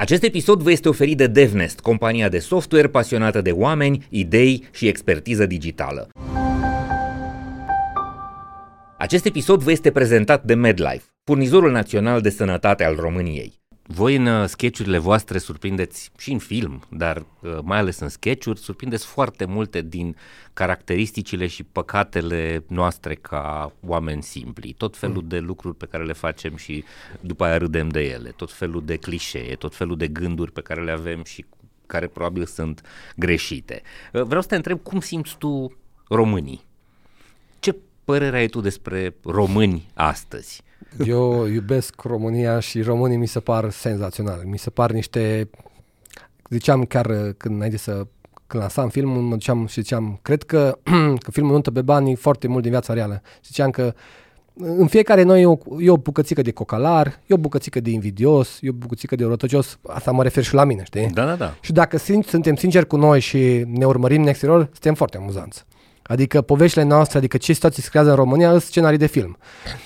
Acest 0.00 0.22
episod 0.22 0.62
vă 0.62 0.70
este 0.70 0.88
oferit 0.88 1.16
de 1.16 1.26
DevNest, 1.26 1.80
compania 1.80 2.28
de 2.28 2.38
software 2.38 2.88
pasionată 2.88 3.40
de 3.40 3.50
oameni, 3.50 4.06
idei 4.10 4.68
și 4.72 4.86
expertiză 4.86 5.46
digitală. 5.46 6.08
Acest 8.98 9.24
episod 9.24 9.62
vă 9.62 9.70
este 9.70 9.90
prezentat 9.90 10.44
de 10.44 10.54
MedLife, 10.54 11.04
furnizorul 11.24 11.70
național 11.70 12.20
de 12.20 12.30
sănătate 12.30 12.84
al 12.84 12.94
României. 12.94 13.57
Voi 13.90 14.16
în 14.16 14.26
uh, 14.26 14.48
sketchurile 14.48 14.98
voastre 14.98 15.38
surprindeți 15.38 16.10
și 16.18 16.32
în 16.32 16.38
film, 16.38 16.82
dar 16.88 17.16
uh, 17.16 17.58
mai 17.62 17.78
ales 17.78 17.98
în 17.98 18.08
sketchuri, 18.08 18.58
surprindeți 18.58 19.06
foarte 19.06 19.44
multe 19.44 19.80
din 19.80 20.16
caracteristicile 20.52 21.46
și 21.46 21.62
păcatele 21.62 22.64
noastre 22.66 23.14
ca 23.14 23.72
oameni 23.86 24.22
simpli. 24.22 24.72
Tot 24.72 24.96
felul 24.96 25.22
mm. 25.22 25.28
de 25.28 25.38
lucruri 25.38 25.76
pe 25.76 25.86
care 25.86 26.04
le 26.04 26.12
facem 26.12 26.56
și 26.56 26.84
după 27.20 27.44
aia 27.44 27.56
râdem 27.56 27.88
de 27.88 28.00
ele, 28.00 28.30
tot 28.30 28.52
felul 28.52 28.84
de 28.84 28.96
clișee, 28.96 29.54
tot 29.54 29.74
felul 29.74 29.96
de 29.96 30.08
gânduri 30.08 30.52
pe 30.52 30.60
care 30.60 30.82
le 30.82 30.90
avem 30.90 31.24
și 31.24 31.44
care 31.86 32.06
probabil 32.06 32.46
sunt 32.46 32.82
greșite. 33.16 33.82
Uh, 34.12 34.22
vreau 34.22 34.42
să 34.42 34.48
te 34.48 34.56
întreb 34.56 34.82
cum 34.82 35.00
simți 35.00 35.36
tu 35.38 35.76
românii? 36.08 36.64
Ce 37.58 37.76
părere 38.04 38.36
ai 38.36 38.48
tu 38.48 38.60
despre 38.60 39.14
români 39.24 39.90
astăzi? 39.94 40.62
Eu 41.04 41.46
iubesc 41.46 42.02
România 42.02 42.60
și 42.60 42.82
românii 42.82 43.16
mi 43.16 43.26
se 43.26 43.40
par 43.40 43.70
senzaționali. 43.70 44.48
Mi 44.48 44.58
se 44.58 44.70
par 44.70 44.90
niște... 44.90 45.48
Ziceam 46.50 46.84
chiar 46.84 47.06
când 47.36 47.54
înainte 47.54 47.76
să 47.76 48.06
când 48.48 48.62
lansam 48.62 48.88
filmul, 48.88 49.22
mă 49.22 49.34
duceam 49.34 49.66
și 49.66 49.80
ziceam, 49.80 50.18
cred 50.22 50.42
că, 50.42 50.78
că 51.24 51.30
filmul 51.30 51.52
Nuntă 51.52 51.70
pe 51.70 51.82
bani 51.82 52.10
e 52.10 52.14
foarte 52.14 52.48
mult 52.48 52.62
din 52.62 52.70
viața 52.70 52.92
reală. 52.92 53.22
Ziceam 53.44 53.70
că 53.70 53.94
în 54.60 54.86
fiecare 54.86 55.22
noi 55.22 55.40
e 55.40 55.46
o, 55.46 55.56
e 55.78 55.90
o 55.90 55.96
bucățică 55.96 56.42
de 56.42 56.50
cocalar, 56.50 57.20
e 57.26 57.34
o 57.34 57.38
bucățică 57.38 57.80
de 57.80 57.90
invidios, 57.90 58.58
e 58.60 58.68
o 58.68 58.72
bucățică 58.72 59.16
de 59.16 59.24
rotocios, 59.24 59.78
asta 59.86 60.10
mă 60.10 60.22
refer 60.22 60.44
și 60.44 60.54
la 60.54 60.64
mine, 60.64 60.82
știi? 60.84 61.10
Da, 61.10 61.24
da, 61.24 61.34
da. 61.34 61.54
Și 61.60 61.72
dacă 61.72 61.96
suntem 62.26 62.54
sinceri 62.54 62.86
cu 62.86 62.96
noi 62.96 63.20
și 63.20 63.64
ne 63.66 63.86
urmărim 63.86 64.22
în 64.22 64.28
exterior, 64.28 64.68
suntem 64.72 64.94
foarte 64.94 65.16
amuzanți. 65.16 65.64
Adică 66.08 66.40
poveștile 66.40 66.84
noastre, 66.84 67.18
adică 67.18 67.36
ce 67.36 67.52
situații 67.52 67.82
se 67.82 67.88
creează 67.88 68.10
în 68.10 68.16
România, 68.16 68.50
sunt 68.50 68.62
scenarii 68.62 68.98
de 68.98 69.06
film. 69.06 69.36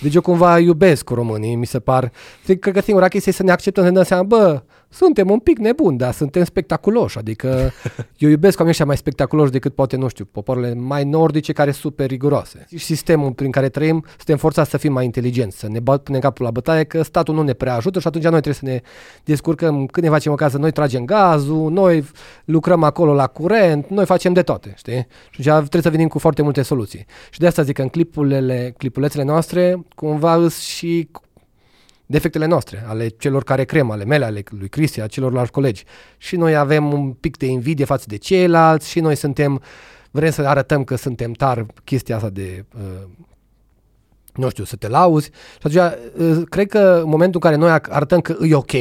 Deci 0.00 0.14
eu 0.14 0.20
cumva 0.20 0.58
iubesc 0.58 1.04
cu 1.04 1.14
românii, 1.14 1.54
mi 1.54 1.66
se 1.66 1.78
par. 1.78 2.12
Cred 2.60 2.74
că 2.74 2.80
singura 2.80 3.08
chestie 3.08 3.32
e 3.32 3.34
să 3.34 3.42
ne 3.42 3.50
acceptăm, 3.50 3.82
să 3.82 3.88
ne 3.88 3.94
dăm 3.94 4.04
seama, 4.04 4.22
bă, 4.22 4.62
suntem 4.88 5.30
un 5.30 5.38
pic 5.38 5.58
nebuni, 5.58 5.98
dar 5.98 6.12
suntem 6.12 6.44
spectaculoși. 6.44 7.18
Adică 7.18 7.72
eu 8.18 8.28
iubesc 8.28 8.58
oamenii 8.58 8.70
ăștia 8.70 8.84
mai 8.84 8.96
spectaculoși 8.96 9.52
decât 9.52 9.74
poate, 9.74 9.96
nu 9.96 10.08
știu, 10.08 10.24
popoarele 10.24 10.74
mai 10.74 11.04
nordice 11.04 11.52
care 11.52 11.70
sunt 11.70 11.82
super 11.82 12.08
riguroase. 12.08 12.66
Și 12.68 12.84
sistemul 12.84 13.32
prin 13.32 13.50
care 13.50 13.68
trăim, 13.68 14.04
suntem 14.16 14.36
forțați 14.36 14.70
să 14.70 14.76
fim 14.76 14.92
mai 14.92 15.04
inteligenți, 15.04 15.58
să 15.58 15.68
ne 15.68 15.80
punem 16.02 16.20
capul 16.20 16.44
la 16.44 16.50
bătaie, 16.50 16.84
că 16.84 17.02
statul 17.02 17.34
nu 17.34 17.42
ne 17.42 17.52
prea 17.52 17.74
ajută 17.74 18.00
și 18.00 18.06
atunci 18.06 18.24
noi 18.24 18.40
trebuie 18.40 18.54
să 18.54 18.64
ne 18.64 18.80
descurcăm 19.24 19.86
când 19.86 20.06
ne 20.06 20.12
facem 20.12 20.32
acasă, 20.32 20.58
noi 20.58 20.70
tragem 20.70 21.04
gazul, 21.04 21.70
noi 21.70 22.04
lucrăm 22.44 22.82
acolo 22.82 23.14
la 23.14 23.26
curent, 23.26 23.88
noi 23.88 24.04
facem 24.04 24.32
de 24.32 24.42
toate, 24.42 24.72
știi? 24.76 25.06
Și 25.30 25.42
trebuie 25.42 25.82
să 25.82 25.90
venim 25.90 26.08
cu 26.08 26.18
foarte 26.18 26.42
multe 26.42 26.62
soluții. 26.62 27.06
Și 27.30 27.38
de 27.38 27.46
asta 27.46 27.62
zic 27.62 27.74
că 27.74 27.82
în 27.82 27.88
clipurile, 27.88 28.74
clipulețele 28.78 29.22
noastre, 29.24 29.84
cumva 29.94 30.34
îs 30.34 30.58
și 30.58 31.08
defectele 32.06 32.46
noastre, 32.46 32.84
ale 32.86 33.08
celor 33.08 33.44
care 33.44 33.64
creăm, 33.64 33.90
ale 33.90 34.04
mele, 34.04 34.24
ale 34.24 34.42
lui 34.50 34.68
Cristi, 34.68 35.00
a 35.00 35.06
celorlalți 35.06 35.52
colegi. 35.52 35.84
Și 36.16 36.36
noi 36.36 36.56
avem 36.56 36.92
un 36.92 37.12
pic 37.12 37.36
de 37.36 37.46
invidie 37.46 37.84
față 37.84 38.04
de 38.08 38.16
ceilalți 38.16 38.88
și 38.88 39.00
noi 39.00 39.14
suntem, 39.14 39.62
vrem 40.10 40.30
să 40.30 40.42
arătăm 40.42 40.84
că 40.84 40.96
suntem 40.96 41.32
tari 41.32 41.66
chestia 41.84 42.16
asta 42.16 42.28
de, 42.28 42.64
uh, 42.76 43.08
nu 44.34 44.48
știu, 44.48 44.64
să 44.64 44.76
te 44.76 44.88
lauzi. 44.88 45.30
Și 45.60 45.66
atunci, 45.66 45.98
uh, 46.16 46.42
cred 46.48 46.68
că 46.68 47.00
în 47.02 47.08
momentul 47.08 47.40
în 47.42 47.50
care 47.50 47.56
noi 47.56 47.78
arătăm 47.90 48.20
că 48.20 48.36
e 48.42 48.54
ok, 48.54 48.72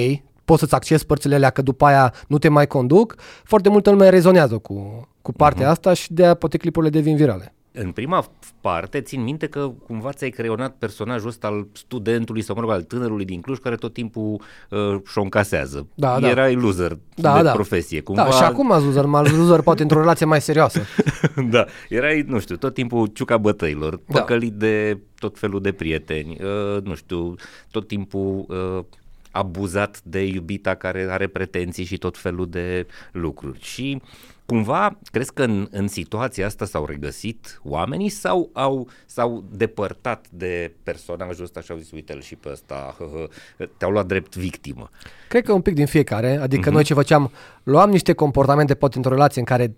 poți 0.46 0.60
să-ți 0.60 0.76
accesi 0.76 1.06
părțile 1.06 1.36
alea, 1.36 1.50
că 1.50 1.62
după 1.62 1.86
aia 1.86 2.14
nu 2.28 2.38
te 2.38 2.50
mai 2.50 2.68
conduc, 2.68 3.16
foarte 3.44 3.70
multă 3.70 3.90
lume 3.90 4.10
rezonează 4.10 4.58
cu, 4.58 5.08
cu 5.22 5.32
partea 5.32 5.68
uh-huh. 5.68 5.72
asta 5.72 5.94
și 5.94 6.14
de 6.14 6.24
aia 6.24 6.34
poate 6.34 6.58
clipurile 6.58 6.92
devin 6.92 7.16
virale 7.16 7.56
în 7.76 7.92
prima 7.92 8.26
parte 8.62 9.02
țin 9.02 9.24
minte 9.24 9.48
că 9.48 9.72
cumva 9.88 10.12
ți-ai 10.12 10.30
creionat 10.30 10.76
personajul 10.80 11.28
ăsta 11.28 11.48
al 11.48 11.68
studentului 11.72 12.42
sau 12.42 12.56
mă 12.56 12.62
rog 12.62 12.72
al 12.72 12.82
tânărului 12.82 13.26
din 13.26 13.42
Cluj 13.42 13.58
care 13.58 13.76
tot 13.76 13.94
timpul 13.94 14.42
uh, 14.70 14.96
șoncasează. 15.06 15.88
Da, 15.96 16.20
da. 16.20 16.30
Erai 16.30 16.56
loser 16.56 16.98
da, 17.16 17.36
de 17.36 17.44
da. 17.44 17.52
profesie. 17.52 18.02
Cumva... 18.02 18.24
Da, 18.24 18.32
și 18.32 18.44
acum 18.44 18.72
ați 18.72 18.86
loser, 18.86 19.06
mai 19.06 19.32
loser 19.38 19.62
poate 19.62 19.82
într-o 19.82 20.00
relație 20.00 20.26
mai 20.26 20.42
serioasă. 20.42 20.82
da, 21.50 21.66
erai, 21.90 22.26
nu 22.28 22.40
știu, 22.40 22.56
tot 22.56 22.74
timpul 22.74 23.08
ciuca 23.08 23.38
bătăilor, 23.38 24.00
da. 24.06 24.20
păcălit 24.20 24.54
de 24.54 25.00
tot 25.20 25.40
felul 25.40 25.62
de 25.62 25.72
prieteni, 25.72 26.38
uh, 26.42 26.82
nu 26.84 26.96
știu, 26.96 27.36
tot 27.72 27.88
timpul 27.88 28.46
uh, 28.48 28.84
abuzat 29.36 30.02
de 30.04 30.24
iubita 30.24 30.76
care 30.76 31.08
are 31.10 31.28
pretenții 31.28 31.84
și 31.84 31.98
tot 31.98 32.18
felul 32.18 32.50
de 32.50 32.88
lucruri. 33.12 33.60
Și 33.62 34.02
cumva, 34.46 34.98
crezi 35.12 35.34
că 35.34 35.44
în, 35.44 35.68
în 35.72 35.88
situația 35.88 36.46
asta 36.46 36.66
s-au 36.66 36.86
regăsit 36.86 37.62
oamenii 37.64 38.10
sau 38.10 38.50
au, 38.54 38.88
s-au 39.06 39.44
depărtat 39.52 40.26
de 40.30 40.74
personajul 40.84 41.44
ăsta 41.44 41.62
și 41.62 41.72
au 41.72 41.78
zis, 41.78 41.92
uite-l 41.92 42.22
și 42.22 42.36
pe 42.36 42.50
ăsta, 42.52 42.98
te-au 43.78 43.92
luat 43.92 44.06
drept 44.06 44.36
victimă? 44.36 44.90
Cred 45.30 45.44
că 45.44 45.52
un 45.52 45.62
pic 45.62 45.74
din 45.74 45.86
fiecare, 45.86 46.38
adică 46.38 46.70
uh-huh. 46.70 46.74
noi 46.74 46.84
ce 46.84 46.94
făceam, 46.94 47.32
luam 47.64 47.90
niște 47.90 48.14
comportamente 48.14 48.76
poate 48.76 48.98
într-o 48.98 49.14
relație 49.14 49.40
în 49.40 49.48
care 49.48 49.76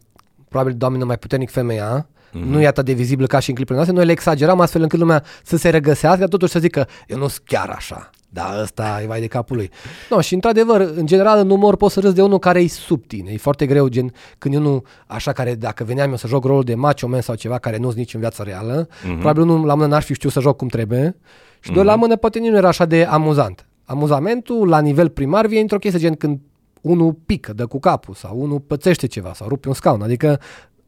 probabil 0.49 0.73
doamnă 0.77 1.05
mai 1.05 1.17
puternic 1.17 1.49
femeia, 1.49 2.07
Mm-hmm. 2.27 2.49
Nu 2.49 2.61
e 2.61 2.67
atât 2.67 2.85
de 2.85 2.93
vizibil 2.93 3.27
ca 3.27 3.39
și 3.39 3.49
în 3.49 3.55
clipurile 3.55 3.75
noastre. 3.75 3.97
Noi 3.97 4.05
le 4.05 4.11
exageram 4.11 4.59
astfel 4.59 4.81
încât 4.81 4.99
lumea 4.99 5.23
să 5.43 5.57
se 5.57 5.69
regăsească, 5.69 6.27
totuși 6.27 6.51
să 6.51 6.59
zică, 6.59 6.87
eu 7.07 7.17
nu 7.17 7.27
sunt 7.27 7.45
chiar 7.45 7.69
așa. 7.69 8.09
Da, 8.37 8.61
ăsta 8.61 8.99
e 9.03 9.07
vai 9.07 9.19
de 9.19 9.27
capul 9.27 9.55
lui. 9.55 9.69
No, 10.09 10.21
și 10.21 10.33
într-adevăr, 10.33 10.81
în 10.95 11.05
general, 11.05 11.39
în 11.39 11.49
umor 11.49 11.75
poți 11.75 11.93
să 11.93 11.99
râzi 11.99 12.13
de 12.13 12.21
unul 12.21 12.39
care 12.39 12.61
e 12.61 12.67
sub 12.67 13.07
tine. 13.07 13.31
E 13.31 13.37
foarte 13.37 13.65
greu, 13.65 13.87
gen, 13.87 14.13
când 14.37 14.53
e 14.53 14.57
unul 14.57 14.83
așa 15.07 15.31
care, 15.31 15.55
dacă 15.55 15.83
veneam 15.83 16.09
eu 16.09 16.15
să 16.15 16.27
joc 16.27 16.43
rolul 16.45 16.63
de 16.63 16.75
macho 16.75 17.07
man 17.07 17.21
sau 17.21 17.35
ceva 17.35 17.57
care 17.57 17.77
nu-s 17.77 17.95
nici 17.95 18.13
în 18.13 18.19
viața 18.19 18.43
reală, 18.43 18.87
mm-hmm. 18.87 19.13
probabil 19.13 19.41
unul 19.41 19.65
la 19.65 19.73
mână 19.73 19.87
n-ar 19.87 20.01
fi 20.01 20.13
știu 20.13 20.29
să 20.29 20.39
joc 20.39 20.57
cum 20.57 20.67
trebuie 20.67 21.15
și 21.59 21.71
mm-hmm. 21.71 21.73
doi 21.73 21.83
la 21.83 21.95
mână 21.95 22.15
poate 22.15 22.39
nici 22.39 22.49
nu 22.49 22.57
era 22.57 22.67
așa 22.67 22.85
de 22.85 23.03
amuzant. 23.03 23.67
Amuzamentul 23.85 24.67
la 24.67 24.79
nivel 24.79 25.09
primar 25.09 25.45
vine 25.45 25.61
într-o 25.61 25.77
chestie 25.77 25.99
gen 25.99 26.15
când 26.15 26.39
unul 26.81 27.13
pică, 27.25 27.53
dă 27.53 27.65
cu 27.65 27.79
capul 27.79 28.13
sau 28.13 28.41
unul 28.41 28.59
pățește 28.59 29.07
ceva 29.07 29.33
sau 29.33 29.47
rupe 29.47 29.67
un 29.67 29.73
scaun. 29.73 30.01
Adică 30.01 30.39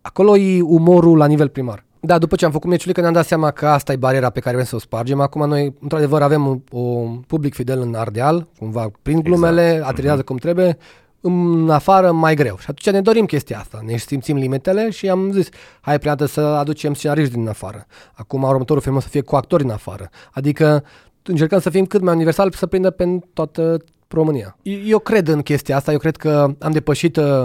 acolo 0.01 0.37
e 0.37 0.61
umorul 0.61 1.17
la 1.17 1.25
nivel 1.25 1.49
primar. 1.49 1.85
Da, 2.01 2.17
după 2.17 2.35
ce 2.35 2.45
am 2.45 2.51
făcut 2.51 2.69
meciul, 2.69 2.93
că 2.93 3.01
ne-am 3.01 3.13
dat 3.13 3.25
seama 3.25 3.51
că 3.51 3.67
asta 3.67 3.91
e 3.91 3.95
bariera 3.95 4.29
pe 4.29 4.39
care 4.39 4.55
vrem 4.55 4.67
să 4.67 4.75
o 4.75 4.79
spargem. 4.79 5.19
Acum 5.19 5.47
noi, 5.47 5.73
într-adevăr, 5.79 6.21
avem 6.21 6.47
un, 6.47 6.61
un 6.71 7.17
public 7.17 7.53
fidel 7.53 7.81
în 7.81 7.93
Ardeal, 7.93 8.47
cumva 8.57 8.91
prin 9.01 9.19
glumele, 9.19 9.71
exact. 9.71 9.89
ateriază 9.89 10.21
uh-huh. 10.21 10.25
cum 10.25 10.37
trebuie, 10.37 10.77
în 11.21 11.69
afară 11.69 12.11
mai 12.11 12.35
greu. 12.35 12.57
Și 12.57 12.65
atunci 12.69 12.95
ne 12.95 13.01
dorim 13.01 13.25
chestia 13.25 13.59
asta, 13.59 13.79
ne 13.85 13.97
simțim 13.97 14.37
limitele 14.37 14.89
și 14.89 15.09
am 15.09 15.31
zis, 15.31 15.49
hai 15.81 15.99
prima 15.99 16.15
să 16.25 16.41
aducem 16.41 16.93
scenariști 16.93 17.33
din 17.33 17.47
afară. 17.47 17.85
Acum 18.13 18.43
următorul 18.43 18.81
film 18.81 18.95
o 18.95 18.99
să 18.99 19.07
fie 19.07 19.21
cu 19.21 19.35
actori 19.35 19.63
din 19.63 19.71
afară. 19.71 20.09
Adică 20.31 20.83
încercăm 21.23 21.59
să 21.59 21.69
fim 21.69 21.85
cât 21.85 22.01
mai 22.01 22.13
universal 22.13 22.51
să 22.51 22.65
prindă 22.65 22.89
pe 22.89 23.19
toată 23.33 23.77
România. 24.07 24.57
Eu 24.85 24.99
cred 24.99 25.27
în 25.27 25.41
chestia 25.41 25.75
asta, 25.75 25.91
eu 25.91 25.97
cred 25.97 26.15
că 26.15 26.55
am 26.59 26.71
depășit 26.71 27.17
uh, 27.17 27.43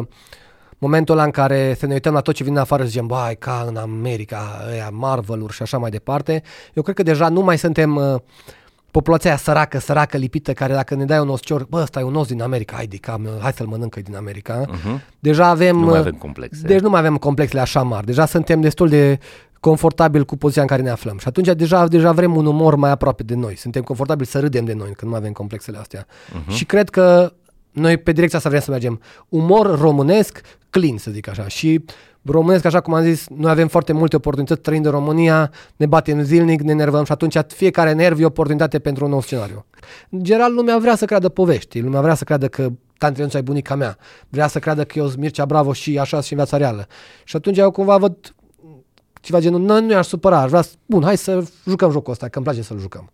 momentul 0.85 1.15
ăla 1.15 1.25
în 1.25 1.31
care 1.31 1.75
să 1.79 1.87
ne 1.87 1.93
uităm 1.93 2.13
la 2.13 2.21
tot 2.21 2.35
ce 2.35 2.45
vine 2.45 2.59
afară 2.59 2.83
și 2.83 2.89
zicem, 2.89 3.07
bai, 3.07 3.37
ca 3.39 3.65
în 3.69 3.77
America, 3.77 4.65
ăia 4.71 4.89
Marvel-uri 4.93 5.53
și 5.53 5.63
așa 5.63 5.79
mai 5.79 5.91
departe, 5.91 6.43
eu 6.75 6.83
cred 6.83 6.95
că 6.95 7.03
deja 7.03 7.29
nu 7.29 7.41
mai 7.41 7.59
suntem 7.59 7.97
uh, 7.97 8.15
populația 8.91 9.31
aia 9.31 9.39
săracă, 9.39 9.79
săracă, 9.79 10.17
lipită, 10.17 10.53
care 10.53 10.73
dacă 10.73 10.95
ne 10.95 11.05
dai 11.05 11.19
un 11.19 11.29
oscior, 11.29 11.67
bă, 11.69 11.81
ăsta 11.81 12.01
e 12.01 12.03
un 12.03 12.15
os 12.15 12.27
din 12.27 12.43
America, 12.43 12.77
hai, 12.77 12.87
de 12.87 12.97
cam, 12.97 13.29
hai 13.41 13.53
să-l 13.53 13.67
mănâncă 13.67 14.01
din 14.01 14.17
America. 14.17 14.65
Uh-huh. 14.65 15.01
Deja 15.19 15.47
avem... 15.47 15.77
Nu 15.77 15.87
mai 15.87 15.99
avem 15.99 16.15
complexe. 16.15 16.67
Deci 16.67 16.81
nu 16.81 16.91
mai 16.91 17.01
avem 17.01 17.17
complexele 17.17 17.61
așa 17.61 17.83
mari. 17.83 18.07
Deja 18.07 18.27
suntem 18.27 18.61
destul 18.61 18.89
de 18.89 19.19
confortabil 19.61 20.25
cu 20.25 20.37
poziția 20.37 20.63
în 20.63 20.69
care 20.69 20.83
ne 20.83 20.91
aflăm. 20.91 21.19
Și 21.19 21.29
atunci 21.29 21.47
deja, 21.47 21.87
deja 21.87 22.13
vrem 22.13 22.37
un 22.37 22.47
umor 22.47 22.75
mai 22.75 22.91
aproape 22.91 23.23
de 23.23 23.35
noi. 23.35 23.57
Suntem 23.57 23.83
confortabili 23.83 24.27
să 24.27 24.41
râdem 24.41 24.65
de 24.65 24.73
noi 24.73 24.93
când 24.97 25.11
nu 25.11 25.17
avem 25.17 25.33
complexele 25.33 25.79
astea. 25.79 26.07
Uh-huh. 26.07 26.49
Și 26.49 26.65
cred 26.65 26.91
că 26.91 27.33
noi 27.75 27.97
pe 27.97 28.13
direcția 28.13 28.39
asta 28.39 28.51
vrem 28.51 28.63
să 28.63 28.71
mergem. 28.71 29.01
Umor 29.29 29.79
românesc, 29.81 30.41
clean, 30.71 30.97
să 30.97 31.11
zic 31.11 31.29
așa. 31.29 31.49
Și 31.49 31.85
românesc, 32.23 32.65
așa 32.65 32.81
cum 32.81 32.95
am 32.95 33.03
zis, 33.03 33.27
noi 33.29 33.51
avem 33.51 33.69
foarte 33.69 33.93
multe 33.93 34.17
oportunități 34.17 34.61
trăind 34.61 34.85
în 34.85 34.91
România, 34.91 35.51
ne 35.77 35.87
batem 35.87 36.23
zilnic, 36.23 36.61
ne 36.61 36.73
nervăm 36.73 37.05
și 37.05 37.13
atunci 37.13 37.37
fiecare 37.47 37.93
nerv 37.93 38.21
e 38.21 38.25
o 38.25 38.27
oportunitate 38.27 38.79
pentru 38.79 39.05
un 39.05 39.11
nou 39.11 39.21
scenariu. 39.21 39.65
În 40.11 40.23
general, 40.23 40.55
lumea 40.55 40.79
vrea 40.79 40.97
să 40.97 41.05
creadă 41.05 41.29
povești, 41.29 41.81
lumea 41.81 42.01
vrea 42.01 42.15
să 42.15 42.25
creadă 42.25 42.49
că 42.49 42.69
tante 42.99 43.23
nu 43.23 43.29
ai 43.33 43.43
bunica 43.43 43.75
mea, 43.75 43.99
vrea 44.29 44.47
să 44.47 44.59
creadă 44.59 44.85
că 44.85 44.99
eu 44.99 45.07
sunt 45.07 45.19
Mircea 45.19 45.45
Bravo 45.45 45.73
și 45.73 45.99
așa 45.99 46.21
și 46.21 46.33
în 46.33 46.39
viața 46.39 46.57
reală. 46.57 46.87
Și 47.25 47.37
atunci 47.37 47.59
eu 47.59 47.71
cumva 47.71 47.97
văd 47.97 48.35
ceva 49.21 49.41
genul, 49.41 49.61
nu, 49.61 49.81
nu 49.81 49.93
i-aș 49.93 50.07
supăra, 50.07 50.41
aș 50.41 50.49
vrea, 50.49 50.63
bun, 50.87 51.03
hai 51.03 51.17
să 51.17 51.45
jucăm 51.69 51.91
jocul 51.91 52.13
ăsta, 52.13 52.29
că 52.29 52.39
îmi 52.39 52.47
place 52.47 52.63
să-l 52.63 52.79
jucăm. 52.79 53.11